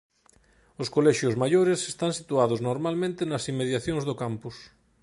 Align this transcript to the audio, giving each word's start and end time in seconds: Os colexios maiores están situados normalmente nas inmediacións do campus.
Os 0.81 0.91
colexios 0.95 1.35
maiores 1.43 1.79
están 1.91 2.11
situados 2.19 2.59
normalmente 2.69 3.21
nas 3.31 3.47
inmediacións 3.51 4.03
do 4.05 4.15
campus. 4.23 4.55